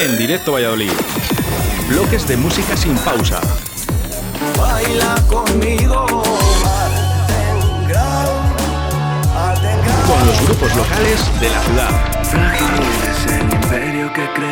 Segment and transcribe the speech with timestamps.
[0.00, 0.90] en directo Valladolid.
[1.88, 3.40] Bloques de música sin pausa.
[4.56, 6.06] Baila conmigo.
[10.06, 11.90] Con los grupos locales de la ciudad.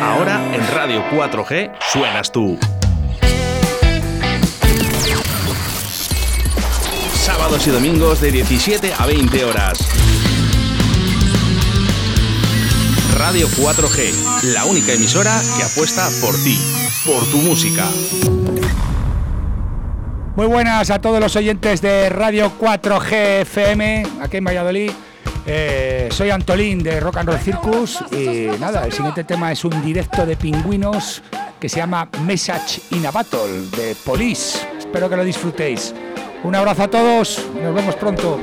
[0.03, 2.59] Ahora en Radio 4G suenas tú.
[7.15, 9.98] Sábados y domingos de 17 a 20 horas.
[13.29, 16.59] Radio 4G, la única emisora que apuesta por ti,
[17.05, 17.85] por tu música.
[20.35, 24.91] Muy buenas a todos los oyentes de Radio 4G FM, aquí en Valladolid.
[25.45, 29.79] Eh, soy Antolín de Rock and Roll Circus y nada, el siguiente tema es un
[29.85, 31.21] directo de pingüinos
[31.59, 34.57] que se llama Message in a Battle de Police.
[34.79, 35.93] Espero que lo disfrutéis.
[36.43, 38.39] Un abrazo a todos, nos vemos pronto.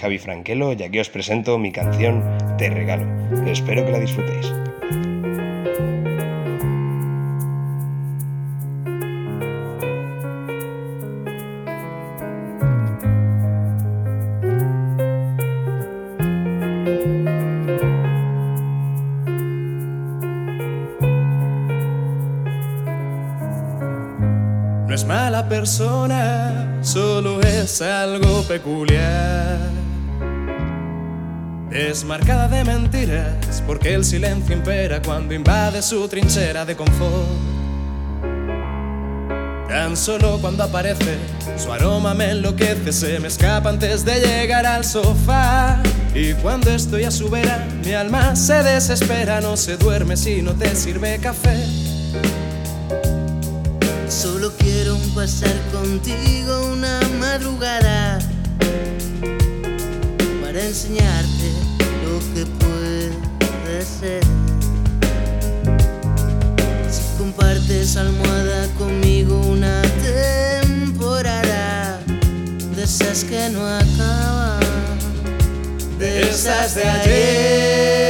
[0.00, 2.24] Javi Franquelo y aquí os presento mi canción
[2.56, 3.06] Te Regalo.
[3.46, 4.69] Espero que la disfrutéis.
[34.10, 37.28] Silencio impera cuando invade su trinchera de confort.
[39.68, 41.16] Tan solo cuando aparece,
[41.56, 45.80] su aroma me enloquece, se me escapa antes de llegar al sofá.
[46.12, 50.54] Y cuando estoy a su vera, mi alma se desespera, no se duerme si no
[50.54, 51.64] te sirve café.
[54.08, 58.18] Solo quiero pasar contigo una madrugada
[60.42, 61.59] para enseñarte
[64.00, 64.06] Si
[67.18, 69.82] compartes almohada conmigo una
[70.62, 72.00] temporada
[72.74, 74.60] de esas que no acaban,
[75.98, 78.09] de esas de ayer.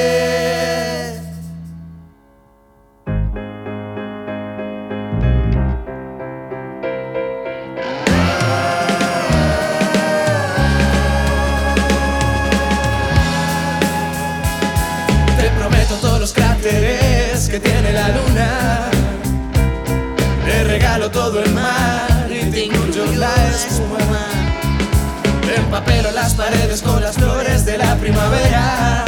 [25.71, 29.05] Empapelo las paredes con las flores de la primavera.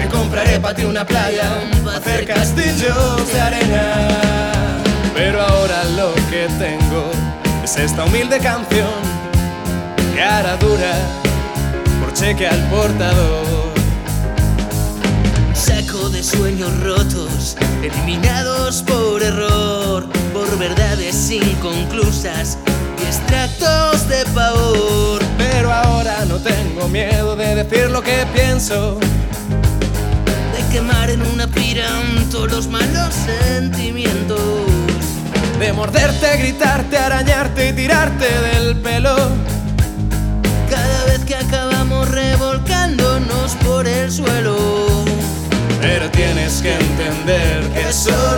[0.00, 1.60] Te compraré para ti una playa,
[1.96, 4.08] hacer castillos de arena.
[5.14, 7.10] Pero ahora lo que tengo
[7.64, 8.94] es esta humilde canción
[10.14, 10.94] que hará dura
[12.00, 13.68] por cheque al portador
[16.12, 22.58] de sueños rotos, eliminados por error, por verdades inconclusas
[23.08, 25.20] extractos de pavor.
[25.36, 28.98] Pero ahora no tengo miedo de decir lo que pienso.
[30.54, 31.48] De quemar en una
[32.30, 34.40] todos los malos sentimientos.
[35.58, 39.16] De morderte, gritarte, arañarte y tirarte del pelo.
[40.70, 44.98] Cada vez que acabamos revolcándonos por el suelo
[45.80, 48.37] pero tienes que entender que solo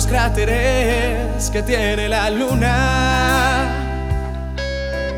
[0.00, 3.68] los cráteres que tiene la luna.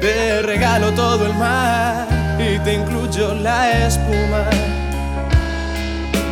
[0.00, 2.08] Te regalo todo el mar
[2.40, 4.44] y te incluyo la espuma.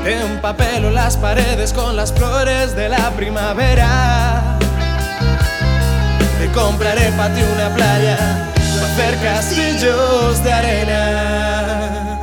[0.03, 4.59] Te empapelo las paredes con las flores de la primavera.
[6.41, 8.19] Te compraré para ti una playa
[8.81, 12.19] para hacer castillos de arena.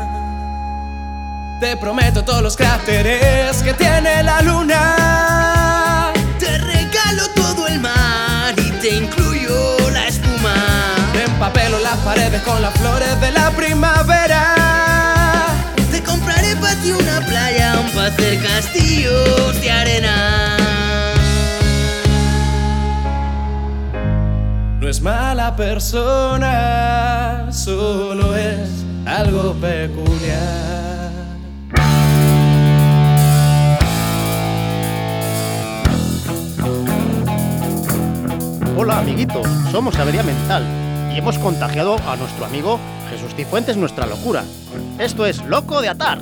[1.61, 5.16] Te prometo todos los cráteres que tiene la luna.
[8.87, 10.55] Te incluyo la espuma.
[11.25, 14.55] Empapelo las paredes con las flores de la primavera.
[15.91, 20.57] Te compraré para ti una playa para hacer castillos de arena.
[24.79, 28.69] No es mala persona, solo es
[29.05, 30.86] algo peculiar.
[38.79, 40.63] Hola amiguitos, somos Avería Mental
[41.11, 42.79] y hemos contagiado a nuestro amigo
[43.09, 44.43] Jesús Cifuentes nuestra locura.
[44.99, 46.19] Esto es Loco de Atar.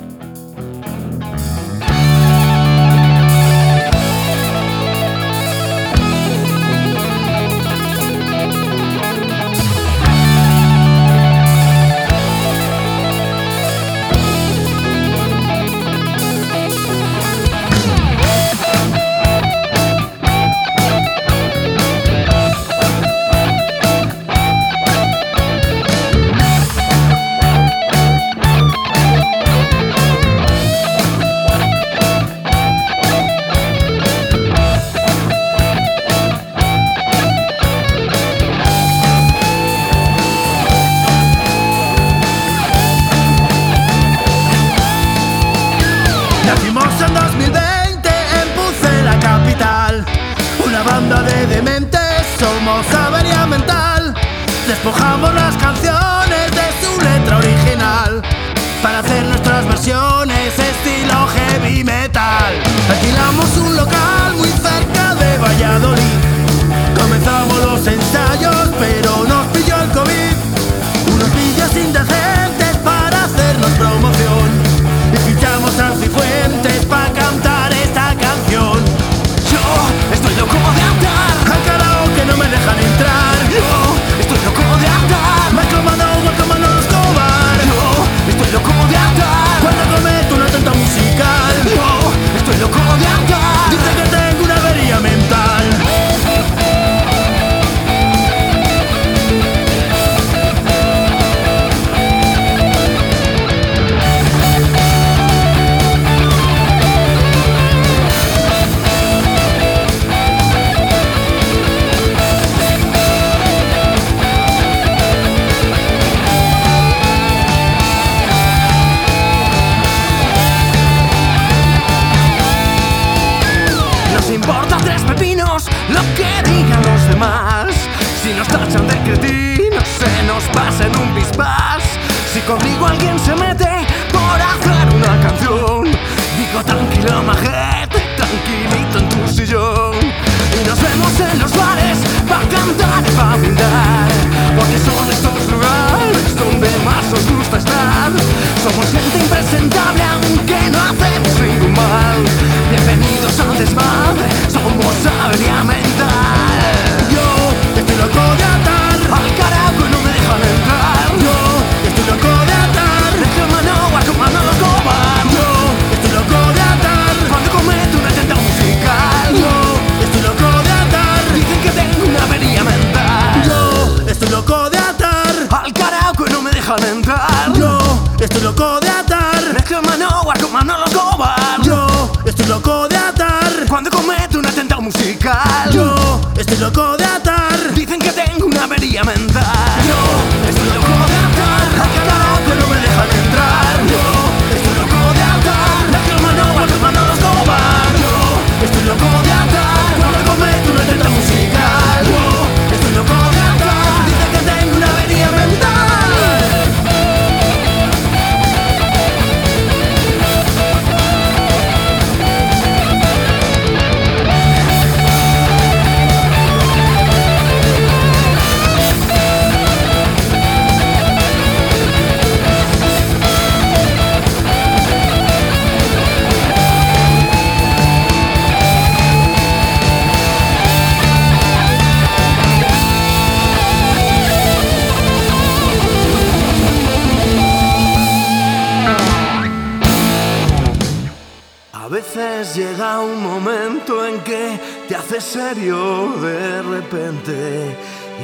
[245.16, 247.74] de serio de repente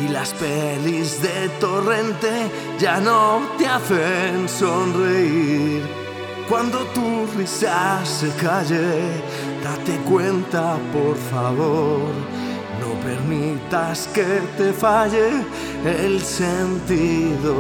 [0.04, 5.84] y las pelis de torrente ya no te hacen sonreír.
[6.50, 9.22] Cuando tu risa se calle,
[9.64, 12.12] date cuenta por favor,
[12.82, 15.30] no permitas que te falle
[15.86, 17.54] el sentido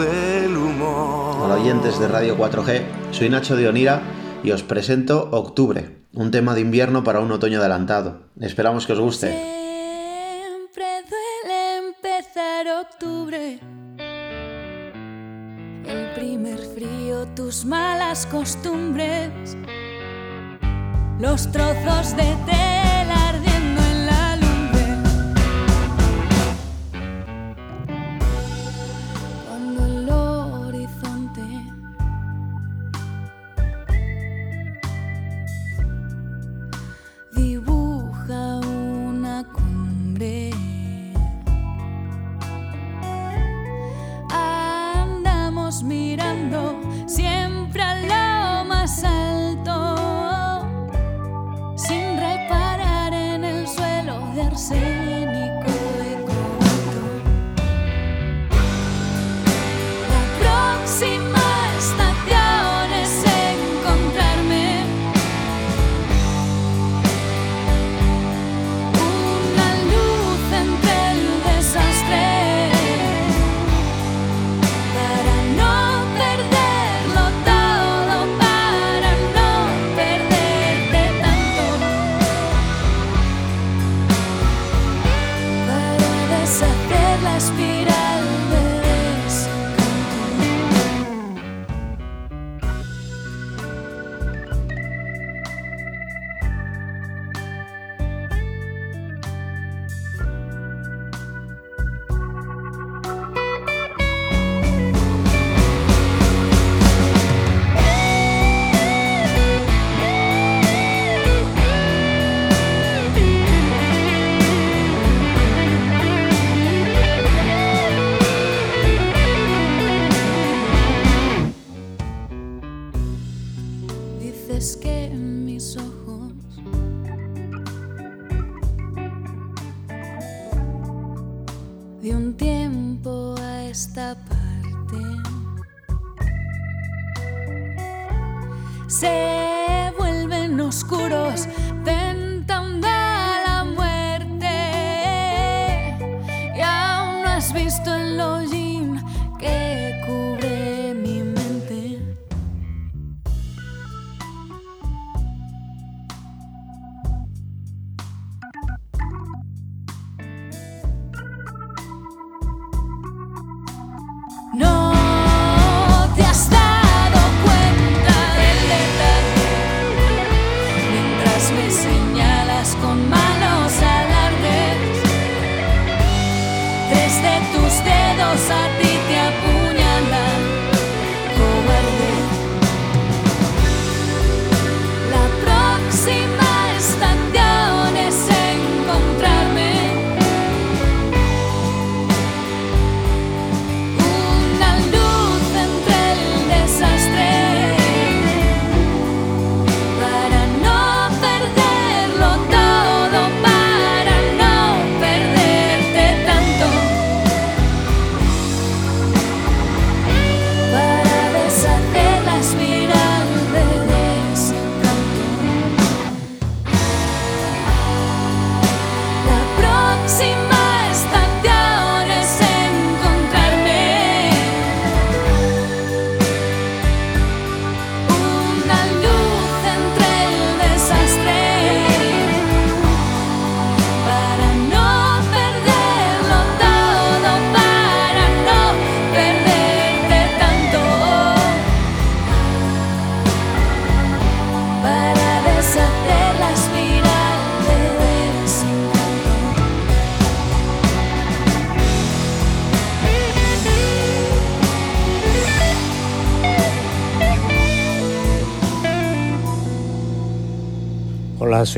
[0.00, 1.36] del humor.
[1.42, 4.00] Hola oyentes de Radio 4G, soy Nacho de Onira
[4.42, 8.22] y os presento Octubre, un tema de invierno para un otoño adelantado.
[8.40, 9.28] Esperamos que os guste.
[9.28, 13.60] Siempre duele empezar octubre.
[15.86, 19.56] El primer frío, tus malas costumbres,
[21.18, 22.77] los trozos de té.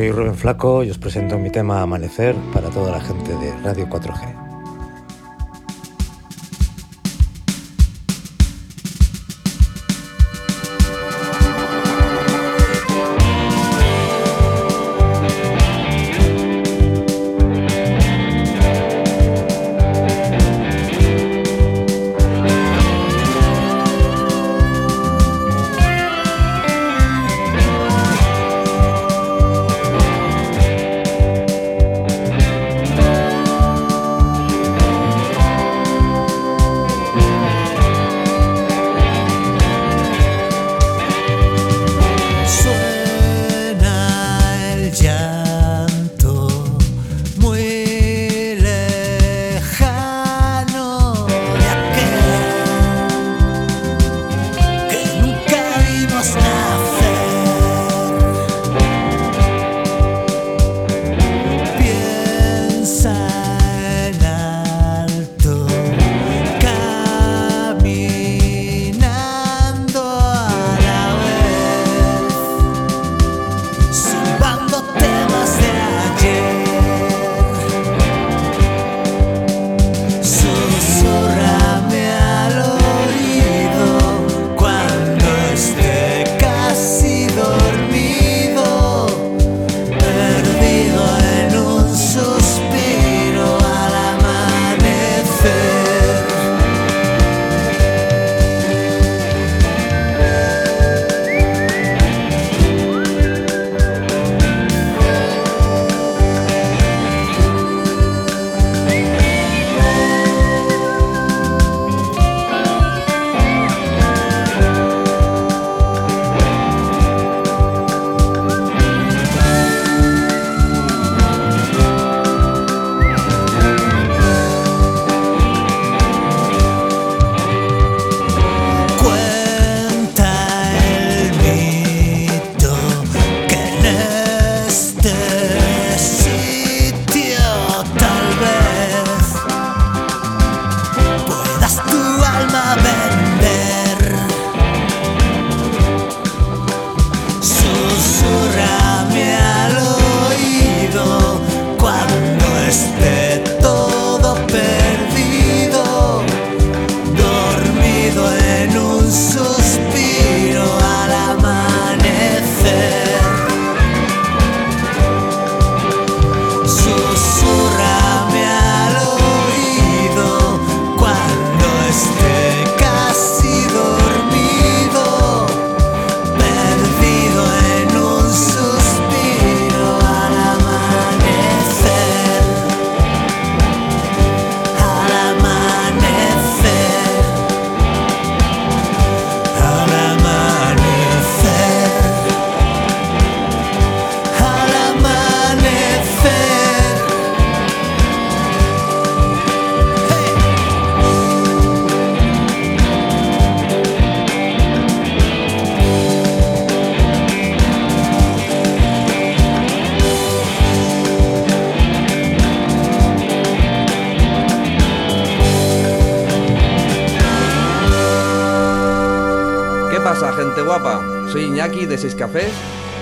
[0.01, 3.87] soy Rubén Flaco y os presento mi tema Amanecer para toda la gente de Radio
[3.87, 4.40] 4G.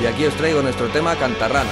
[0.00, 1.67] Y aquí os traigo nuestro tema Cantarranas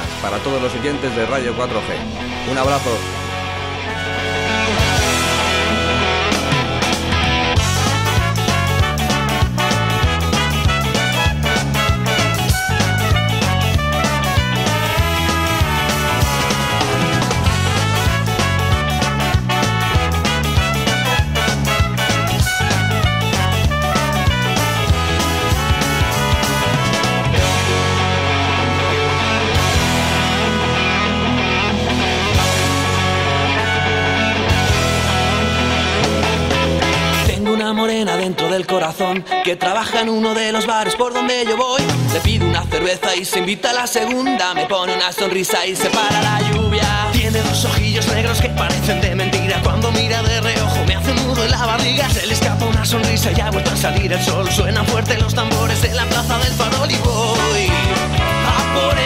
[38.64, 41.82] corazón que trabaja en uno de los bares por donde yo voy.
[42.14, 44.54] Le pido una cerveza y se invita a la segunda.
[44.54, 47.08] Me pone una sonrisa y se para la lluvia.
[47.12, 49.60] Tiene dos ojillos negros que parecen de mentira.
[49.62, 52.08] Cuando mira de reojo me hace nudo en la barriga.
[52.08, 54.50] Se le escapa una sonrisa y ha vuelto a salir el sol.
[54.50, 59.05] Suenan fuerte los tambores en la plaza del farol y voy a por ella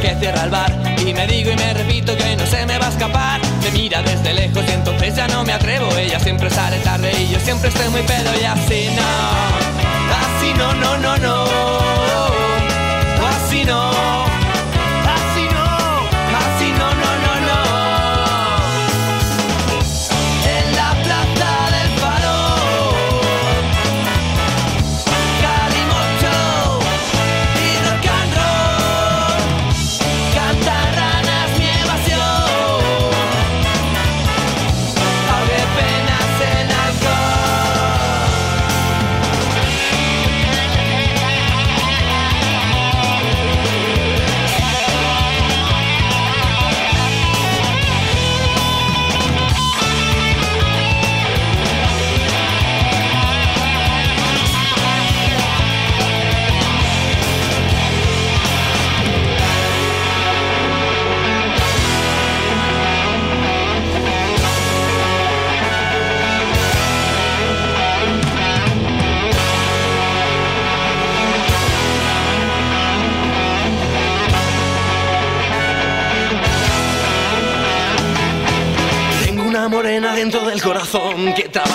[0.00, 0.72] que cierra el bar.
[1.06, 3.40] Y me digo y me repito que no se me va a escapar.
[3.62, 5.90] Me mira desde lejos y entonces ya no me atrevo.
[5.96, 8.30] Ella siempre sale tarde y yo siempre estoy muy pedo.
[8.40, 9.68] Y así no
[10.20, 11.44] Así no, no, no, no.
[13.26, 14.37] Así no
[80.60, 81.67] corazón que trabaja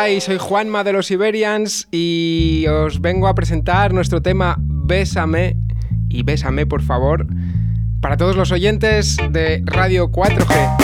[0.00, 5.58] Soy Juanma de los Iberians y os vengo a presentar nuestro tema Bésame
[6.08, 7.26] y Bésame por favor
[8.00, 10.76] para todos los oyentes de Radio 4G.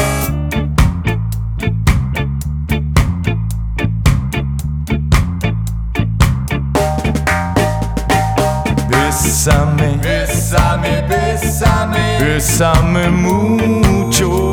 [8.91, 14.46] Bésame, bésame, bésame, bésame mucho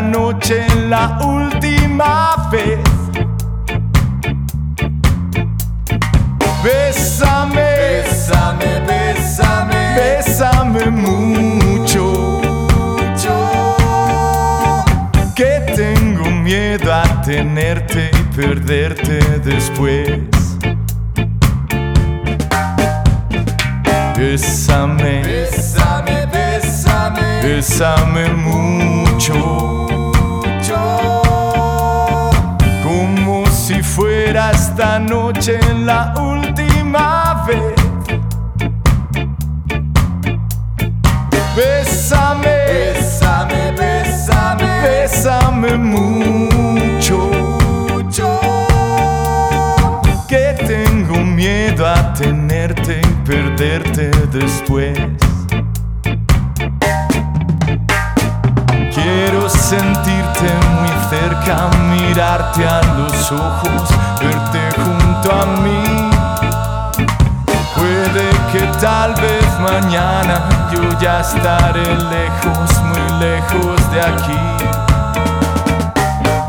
[0.00, 2.78] noche la última vez.
[6.62, 12.40] Bésame, bésame, bésame, bésame mucho,
[12.74, 13.76] mucho.
[15.34, 20.20] Que tengo miedo a tenerte y perderte después.
[24.16, 26.26] Bésame, Bésame,
[27.44, 29.34] bésame, bésame mucho.
[32.82, 37.74] Como si fuera esta noche la última vez.
[41.56, 47.30] Bésame, bésame, bésame, bésame mucho.
[50.28, 54.98] Que tengo miedo a tenerte y perderte después.
[60.78, 63.88] Muy cerca, mirarte a los ojos,
[64.20, 66.10] verte junto a mí.
[67.74, 74.54] Puede que tal vez mañana yo ya estaré lejos, muy lejos de aquí.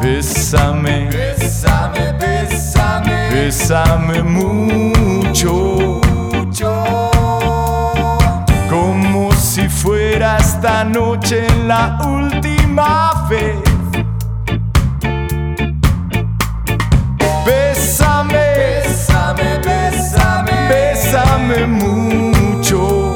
[0.02, 6.02] Bésame, bésame, bésame, bésame mucho.
[8.70, 13.64] Como si fuera esta noche la última vez.
[21.15, 23.15] Bésame mucho.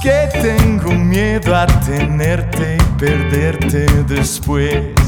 [0.00, 5.01] Que tengo miedo a tenerte y perderte después.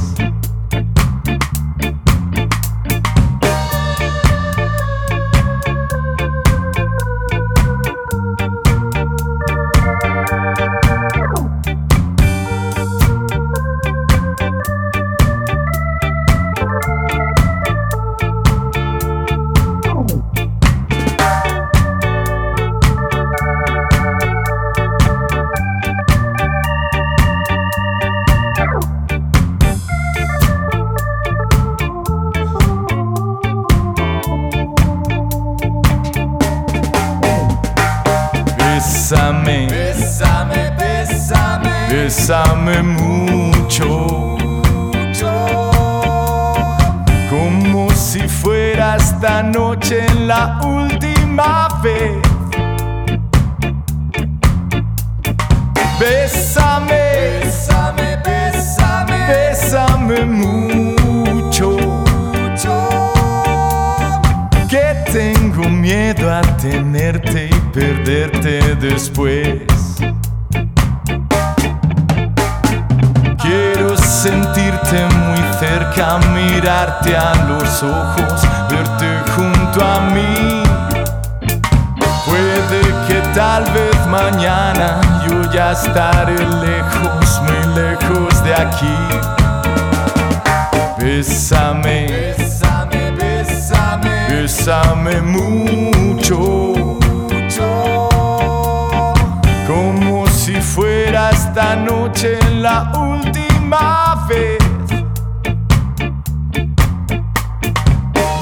[103.11, 104.59] Última vez.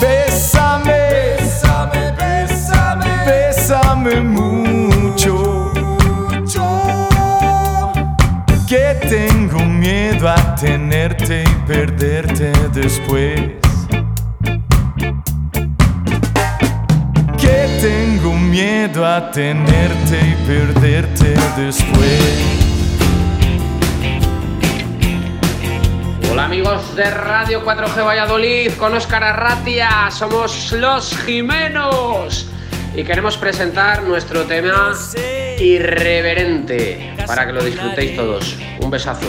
[0.00, 1.00] Bésame,
[1.38, 5.72] bésame, bésame, bésame mucho.
[8.68, 13.38] Que tengo miedo a tenerte y perderte después.
[17.36, 22.61] Que tengo miedo a tenerte y perderte después.
[26.32, 32.46] Hola amigos de Radio 4G Valladolid, con Óscar Arratia, somos los Jimenos
[32.96, 34.94] y queremos presentar nuestro tema
[35.58, 38.56] irreverente para que lo disfrutéis todos.
[38.80, 39.26] Un besazo.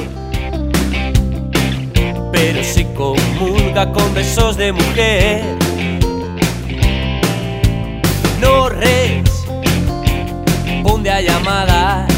[2.31, 5.43] Pero si comulga con besos de mujer,
[8.39, 9.51] no responde
[11.11, 12.12] a llamadas.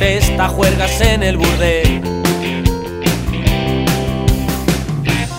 [0.00, 2.00] Si contesta juergas en el burdel,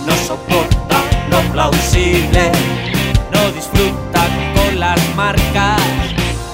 [0.05, 2.51] no soporta lo plausible,
[3.31, 5.81] no disfruta con las marcas,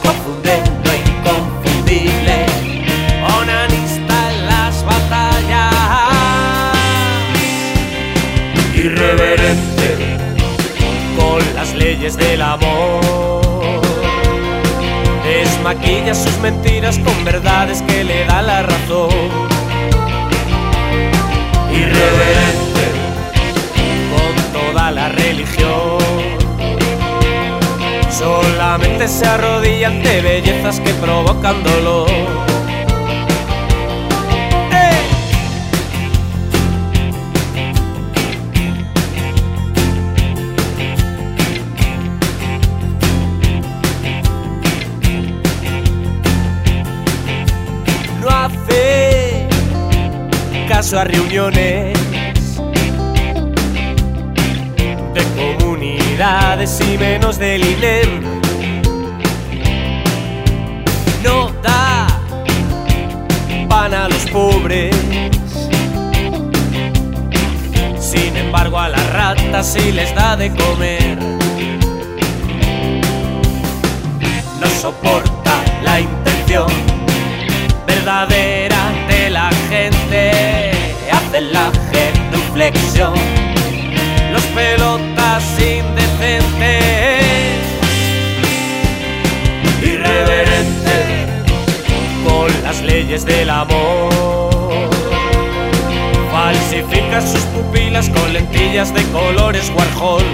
[0.02, 2.46] confunde lo inconfundible.
[3.41, 5.74] Onanista en las batallas,
[8.74, 10.17] irreverente
[11.17, 13.46] con las leyes del amor.
[15.67, 19.10] Desmaquilla sus mentiras con verdades que le dan la razón.
[21.69, 22.86] Irreverente
[24.13, 25.97] con toda la religión.
[28.10, 32.08] Solamente se arrodilla ante bellezas que provocan dolor.
[50.93, 51.97] A reuniones
[55.13, 58.41] de comunidades y menos del INEM.
[61.23, 62.08] No da
[63.67, 64.95] pan a los pobres.
[68.00, 71.17] Sin embargo, a las ratas sí les da de comer.
[74.62, 76.67] No soporta la intención
[77.86, 78.57] verdadera
[82.58, 87.24] Los pelotas indecentes.
[89.80, 91.28] Irreverente
[92.28, 94.89] con las leyes del amor.
[96.32, 100.26] Falsifica sus pupilas con lentillas de colores Warhol.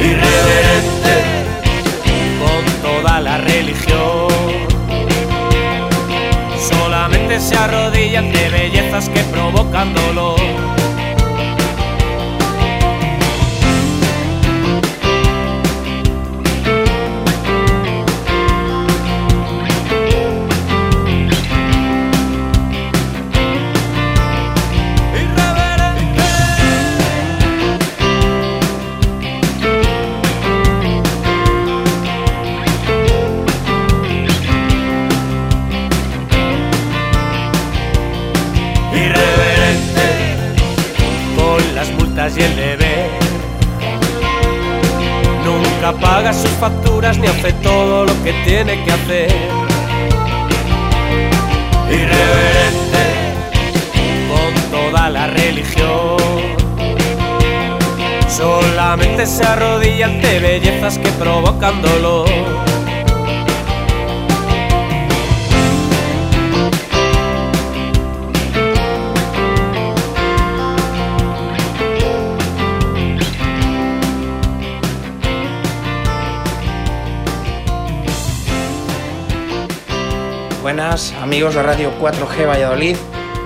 [0.00, 1.14] Irreverente
[2.40, 4.27] con toda la religión.
[7.36, 10.77] Se arrodilla ante bellezas que provocan dolor.
[47.16, 49.32] Ni hace todo lo que tiene que hacer.
[51.90, 53.04] Irreverente
[54.28, 56.18] con toda la religión.
[58.28, 62.28] Solamente se arrodilla ante bellezas que provocan dolor.
[80.88, 82.96] Amigos de Radio 4G Valladolid,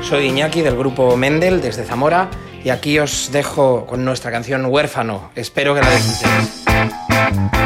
[0.00, 2.30] soy Iñaki del grupo Mendel desde Zamora
[2.62, 7.61] y aquí os dejo con nuestra canción Huérfano, espero que la disfrutéis.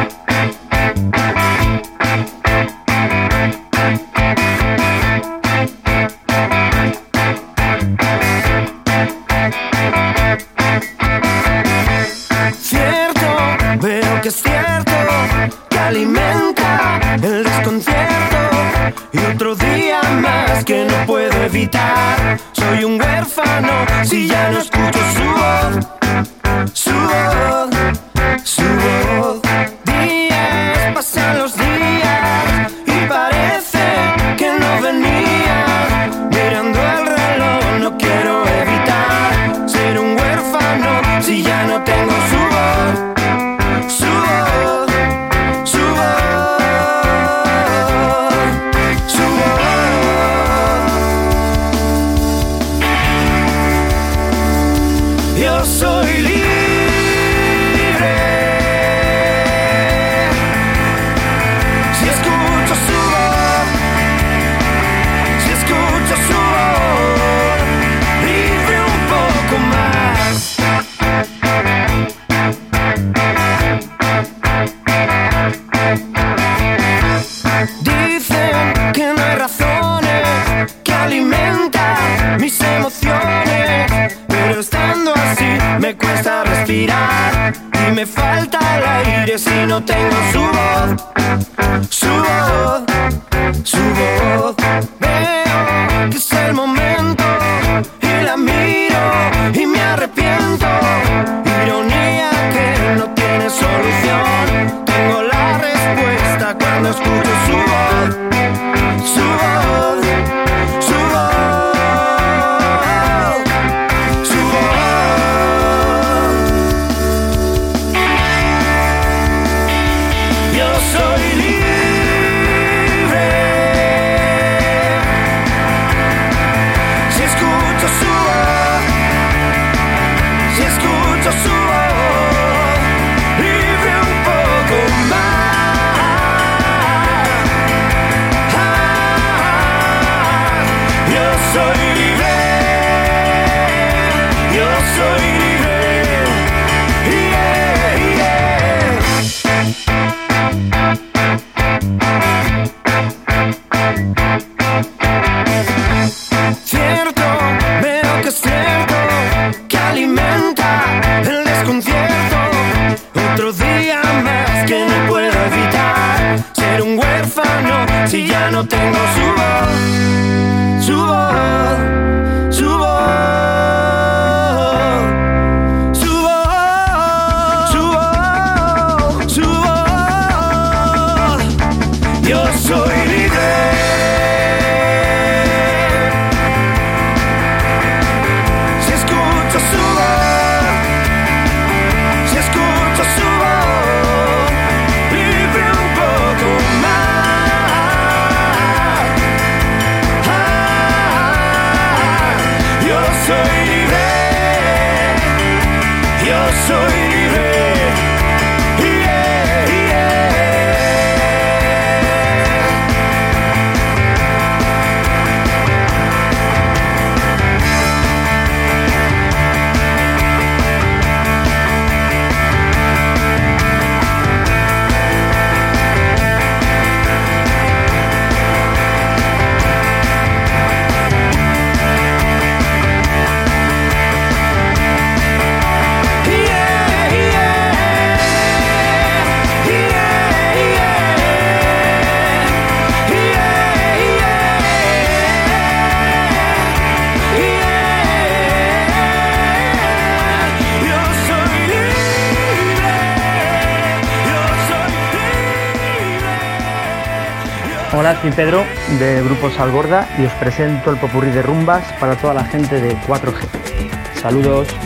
[258.27, 258.65] Soy Pedro
[258.99, 262.97] del grupo Salgorda y os presento el popurrí de rumbas para toda la gente de
[263.03, 264.21] 4G.
[264.21, 264.86] Saludos.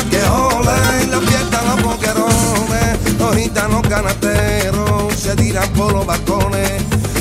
[5.81, 6.71] por los balcones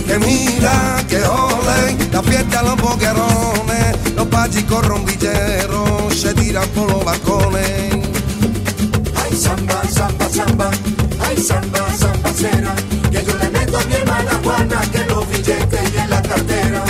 [0.06, 7.02] que mira, que ole, la fiesta los boquerones, los pachicos rombilleros se tiran por los
[7.04, 7.94] balcones.
[9.22, 10.70] Ay, samba, samba, samba,
[11.26, 12.74] ay, samba, sambacera,
[13.10, 16.84] que yo le meto a mi hermana Juana, que los billetes y en la cartera.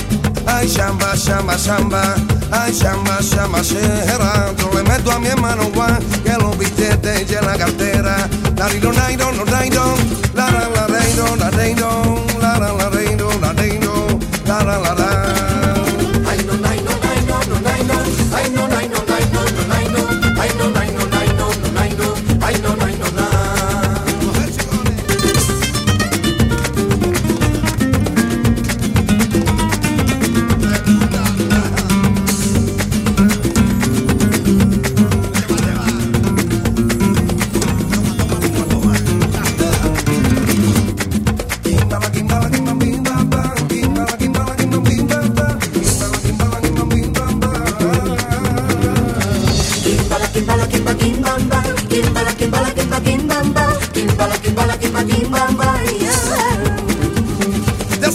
[0.47, 2.15] Ay, shamba, shamba, shamba,
[2.51, 4.53] ay, shamba, shamba, shera.
[4.59, 8.29] Yo le meto a mi hermano Juan, que los billetes y en la cartera.
[8.57, 9.95] La rino, nairo, no nairo,
[10.35, 10.80] la la la
[11.11, 15.10] reino, la reino, la la la reino, la reino, la la la la.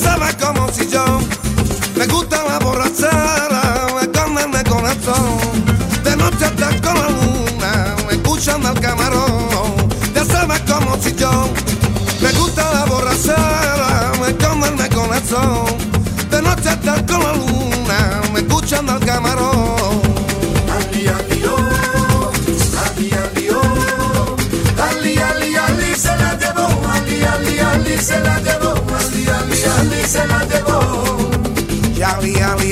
[0.05, 0.64] Sabes como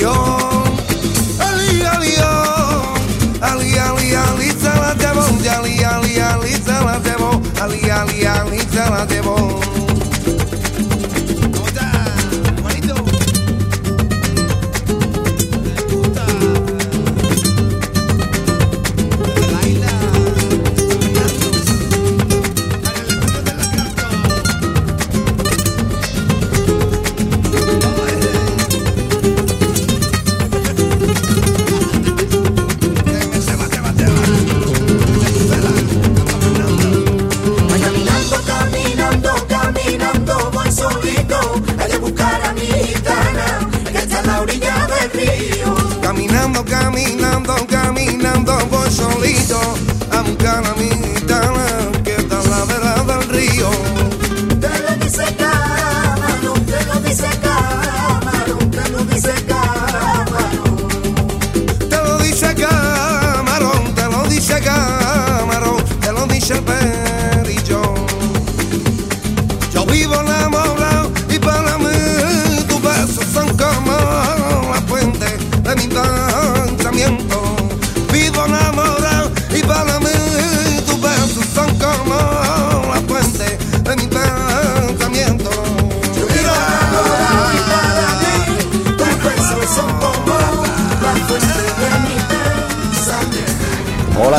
[0.09, 2.93] Ali, ali, oh,
[3.41, 4.49] ali, ali, oh, ali, ali, ali,
[5.49, 6.99] ali, ali, ali, se la
[7.61, 9.52] ali, ali, ali, se la.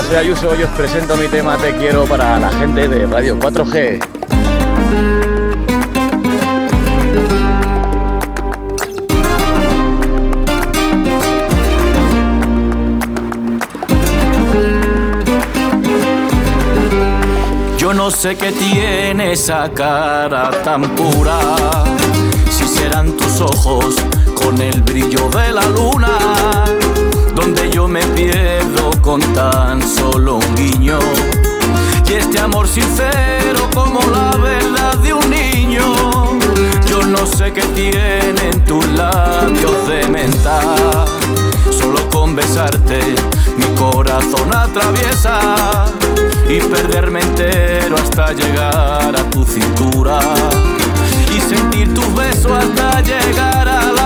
[0.05, 4.01] Soy Ayuso y os presento mi tema Te quiero para la gente de Radio 4G.
[17.79, 21.39] Yo no sé qué tiene esa cara tan pura,
[22.51, 23.97] si serán tus ojos
[24.35, 26.19] con el brillo de la luna,
[27.35, 30.99] donde yo me pierdo con tan solo un guiño.
[32.09, 36.39] Y este amor sincero como la verdad de un niño,
[36.89, 40.61] yo no sé qué tienen tus labios de menta,
[41.71, 43.15] solo con besarte
[43.57, 45.87] mi corazón atraviesa
[46.49, 50.19] y perderme entero hasta llegar a tu cintura
[51.35, 54.05] y sentir tus besos hasta llegar a la.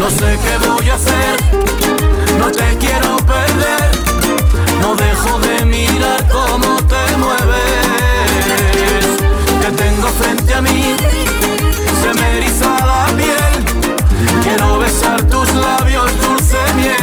[0.00, 1.36] No sé qué voy a hacer,
[2.38, 3.90] no te quiero perder,
[4.80, 9.04] no dejo de mirar cómo te mueves,
[9.60, 10.96] que tengo frente a mí,
[12.00, 16.96] se me eriza la piel, quiero besar tus labios dulce miel.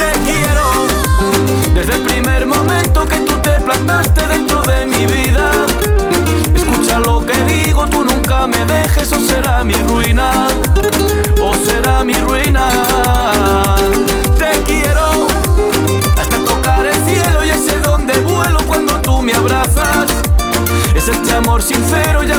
[0.00, 0.66] Te quiero.
[1.72, 5.75] Desde el primer momento que tú te plantaste dentro de mi vida.
[8.58, 10.48] Me dejes o será mi ruina,
[11.42, 12.68] o será mi ruina.
[14.38, 15.26] Te quiero
[16.16, 20.06] hasta tocar el cielo y ese donde vuelo cuando tú me abrazas.
[20.94, 22.30] Es este amor sincero y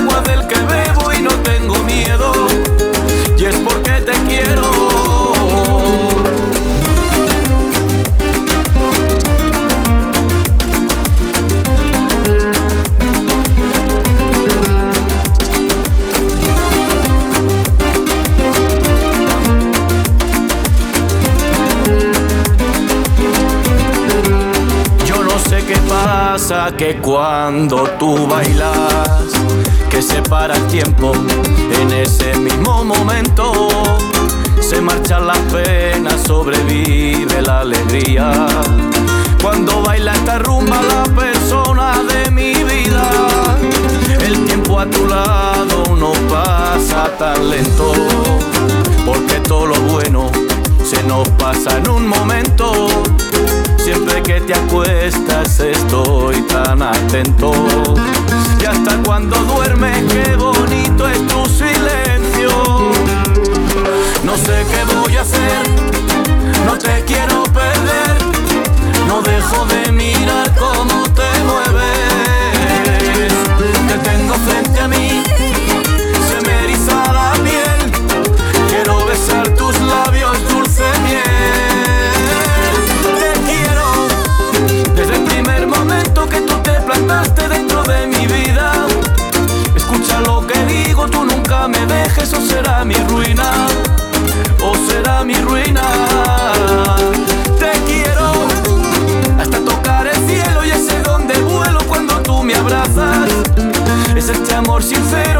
[26.78, 29.26] que cuando tú bailas,
[29.90, 31.12] que se para el tiempo
[31.82, 33.68] en ese mismo momento,
[34.62, 38.32] se marchan las penas, sobrevive la alegría.
[39.42, 43.10] Cuando baila esta rumba la persona de mi vida,
[44.24, 47.92] el tiempo a tu lado no pasa tan lento,
[49.04, 50.32] porque todo lo bueno
[50.84, 52.88] se nos pasa en un momento.
[53.88, 57.54] Siempre que te acuestas estoy tan atento.
[58.60, 62.50] Y hasta cuando duermes, qué bonito es tu silencio.
[64.26, 65.64] No sé qué voy a hacer,
[66.66, 68.18] no te quiero perder.
[69.08, 72.07] No dejo de mirar cómo te mueves.
[92.48, 93.68] Será mi ruina,
[94.62, 95.82] o será mi ruina.
[97.60, 98.48] Te quiero
[99.40, 103.30] hasta tocar el cielo y ese donde vuelo cuando tú me abrazas.
[104.16, 105.37] Es este amor sincero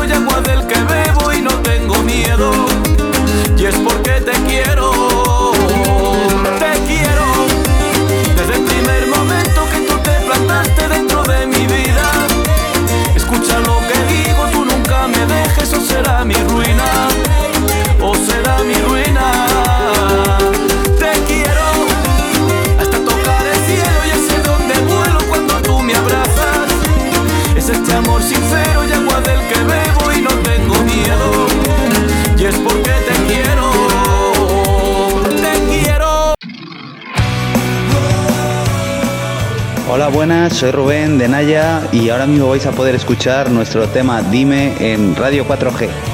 [40.58, 45.16] soy Rubén de Naya y ahora mismo vais a poder escuchar nuestro tema Dime en
[45.16, 46.07] Radio 4G.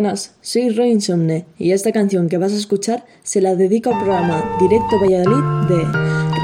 [0.00, 0.32] Buenas.
[0.40, 4.42] Soy Roy Insomne y esta canción que vas a escuchar se la dedico al programa
[4.58, 5.84] Directo Valladolid de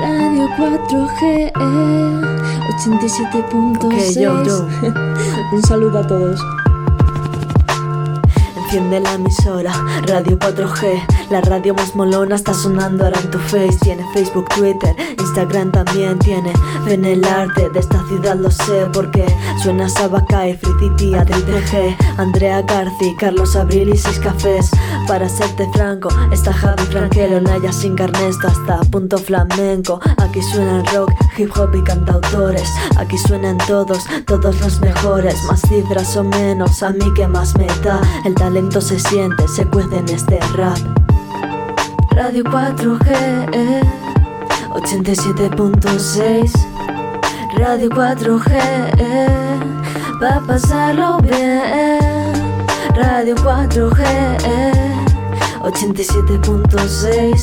[0.03, 1.53] Radio 4G
[2.87, 3.83] 87.6.
[3.83, 4.69] Ok, yo, yo.
[5.55, 6.39] Un saludo a todos.
[8.67, 9.73] Enciende la emisora,
[10.09, 13.79] Radio 4G, la radio más molona está sonando ahora en tu face.
[13.81, 16.53] Tiene Facebook, Twitter, Instagram también tiene.
[16.85, 19.25] Ven el arte de esta ciudad, lo sé, porque
[19.63, 21.45] suena Sabacay, Free City, Adri
[22.17, 24.73] Andrea Garci, Carlos Abril y Seis Cafés.
[25.07, 30.01] Para serte franco, está Javi Franquelo, Naya sin Carnesto hasta punto flamenco.
[30.19, 32.69] Aquí suena rock, hip hop y cantautores.
[32.97, 35.37] Aquí suenan todos, todos los mejores.
[35.45, 38.01] Más cifras o menos, a mí que más me da.
[38.25, 40.79] El talento se siente, se cuece en este rap.
[42.11, 43.83] Radio 4G eh,
[44.71, 46.53] 87.6
[47.59, 48.51] Radio 4G
[48.99, 49.61] eh,
[50.23, 52.16] Va a pasarlo bien
[52.95, 54.01] Radio 4G
[54.45, 55.05] eh,
[55.63, 57.43] 87.6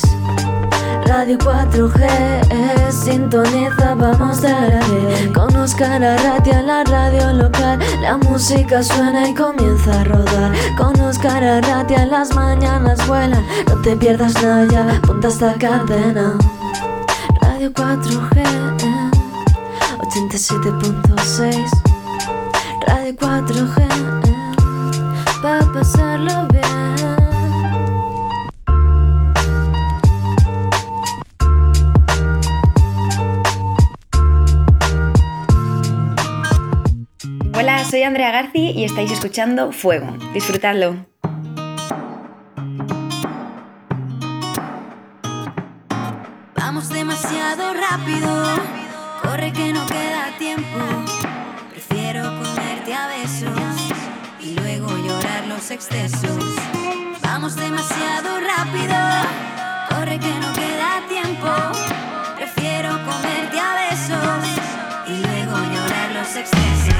[1.06, 2.00] Radio 4G
[2.50, 7.78] eh, Sintoniza, vamos darle Con Oscar Arratia la radio local.
[8.00, 10.52] La música suena y comienza a rodar.
[10.76, 13.44] Con Oscar Arratia las mañanas vuelan.
[13.68, 16.38] No te pierdas nada ya, ponte esta cadena.
[17.42, 19.10] Radio 4G eh,
[20.00, 21.70] 87.6
[22.86, 24.43] Radio 4G
[25.44, 26.64] eh, Va a pasarlo bien
[37.56, 40.16] Hola, soy Andrea Garci y estáis escuchando Fuego.
[40.32, 41.06] Disfrutadlo.
[46.56, 48.28] Vamos demasiado rápido,
[49.22, 50.78] corre que no queda tiempo.
[51.70, 53.63] Prefiero comerte a besos
[55.54, 56.44] los excesos.
[57.22, 58.96] Vamos demasiado rápido,
[59.88, 61.48] corre que no queda tiempo.
[62.36, 64.46] Prefiero comerte a besos
[65.06, 66.94] y luego llorar los excesos.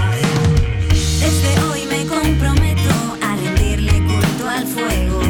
[1.18, 5.20] Desde hoy me comprometo a rendirle culto al fuego,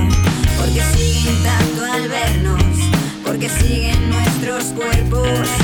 [0.59, 2.77] porque sigue intacto al vernos,
[3.25, 5.64] porque siguen nuestros cuerpos.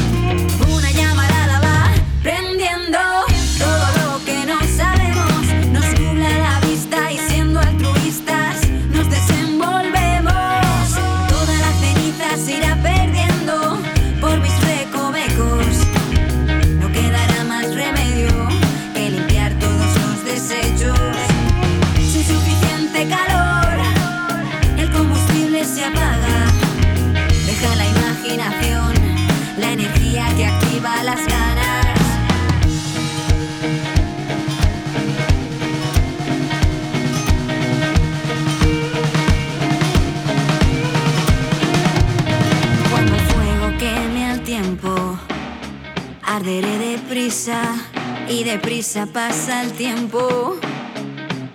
[48.29, 50.57] Y deprisa pasa el tiempo.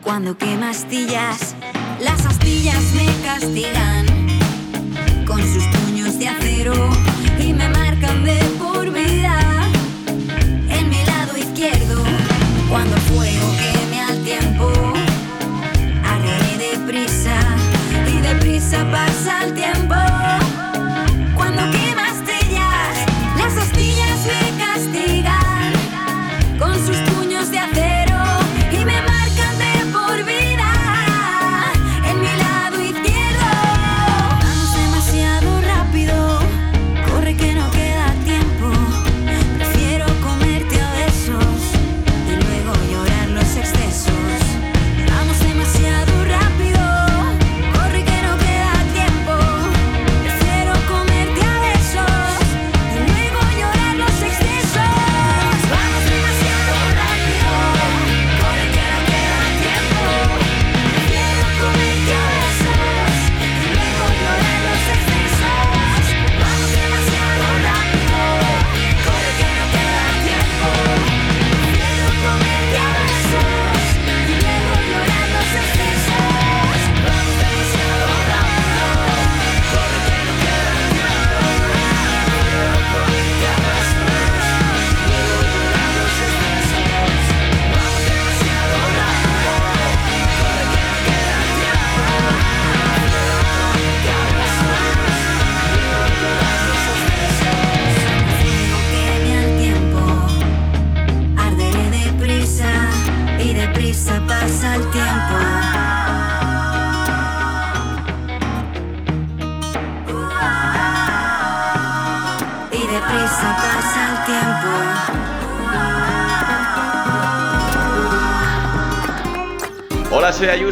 [0.01, 1.53] Cuando quema astillas,
[1.99, 4.05] las astillas me castigan
[5.27, 6.89] con sus puños de acero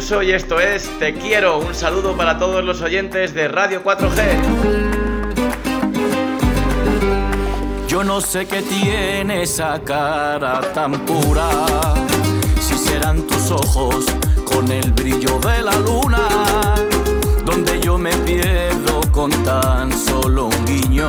[0.04, 1.60] Ayuso y esto es Te Quiero.
[1.60, 4.20] Un saludo para todos los oyentes de Radio 4G.
[7.88, 11.48] Yo no sé qué tiene esa cara tan pura,
[12.60, 14.04] si serán tus ojos
[14.44, 16.28] con el brillo de la luna,
[17.46, 21.08] donde yo me pierdo con tan solo un guiño.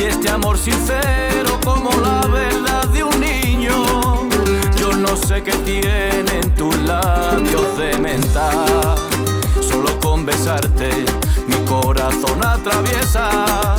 [0.00, 2.83] Y este amor sincero como la verdad
[5.14, 8.50] yo no sé qué tienen tus labios de menta,
[9.60, 11.04] solo con besarte
[11.46, 13.76] mi corazón atraviesa.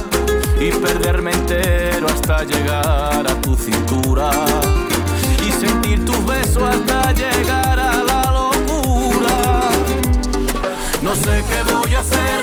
[0.60, 4.32] Y perderme entero hasta llegar a tu cintura.
[5.46, 9.70] Y sentir tus besos hasta llegar a la locura.
[11.02, 12.42] No sé qué voy a hacer,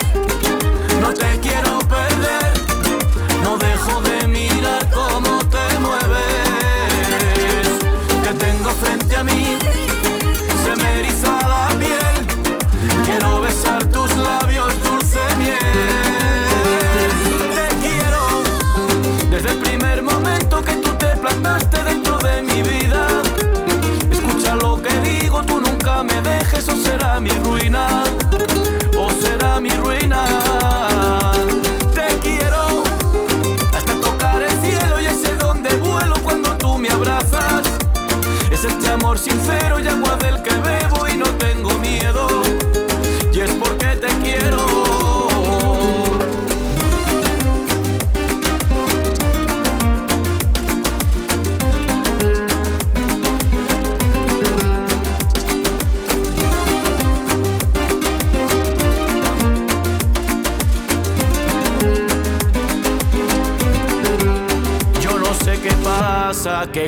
[26.92, 28.04] será mi ruina,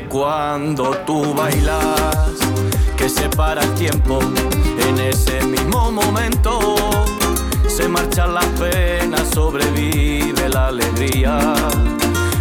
[0.02, 2.32] cuando tú bailas,
[2.96, 4.18] que se para el tiempo
[4.88, 6.58] en ese mismo momento,
[7.68, 11.38] se marchan las penas, sobrevive la alegría.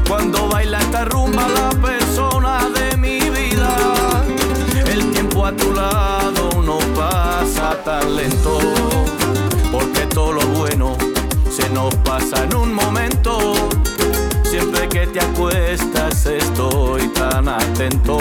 [0.08, 3.76] Cuando baila esta rumba la persona de mi vida,
[4.92, 8.60] el tiempo a tu lado no pasa tan lento,
[9.72, 10.98] porque todo lo bueno
[11.52, 13.54] se nos pasa en un momento.
[14.54, 18.20] Siempre que te acuestas estoy tan atento.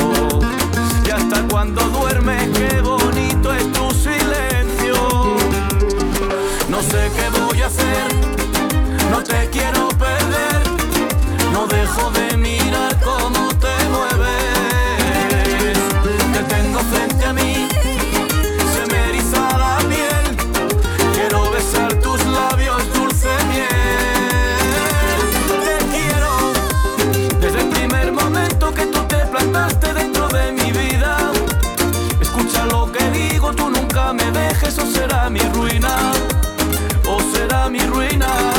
[1.06, 4.94] Y hasta cuando duermes, qué bonito es tu silencio.
[6.70, 8.08] No sé qué voy a hacer,
[9.10, 10.62] no te quiero perder.
[11.52, 13.21] No dejo de mirar cómo
[34.92, 36.12] será mi ruina,
[37.06, 38.51] o será mi ruina.